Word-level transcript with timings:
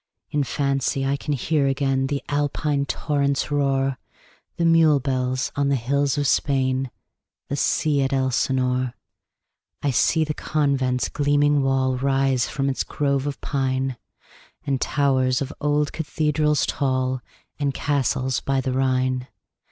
In 0.31 0.43
fancy 0.43 1.05
I 1.05 1.15
can 1.15 1.33
hear 1.33 1.67
again 1.67 2.07
The 2.07 2.23
Alpine 2.27 2.87
torrent's 2.87 3.51
roar, 3.51 3.99
The 4.57 4.65
mule 4.65 4.99
bells 4.99 5.51
on 5.55 5.69
the 5.69 5.75
hills 5.75 6.17
of 6.17 6.25
Spain, 6.25 6.85
15 6.85 6.89
The 7.49 7.55
sea 7.55 8.01
at 8.01 8.11
Elsinore. 8.11 8.95
I 9.83 9.91
see 9.91 10.23
the 10.23 10.33
convent's 10.33 11.07
gleaming 11.07 11.61
wall 11.61 11.97
Rise 11.97 12.47
from 12.49 12.67
its 12.67 12.83
groves 12.83 13.27
of 13.27 13.39
pine, 13.41 13.95
And 14.65 14.81
towers 14.81 15.39
of 15.39 15.53
old 15.61 15.93
cathedrals 15.93 16.65
tall, 16.65 17.21
And 17.59 17.71
castles 17.71 18.39
by 18.41 18.59
the 18.59 18.71
Rhine. 18.71 19.27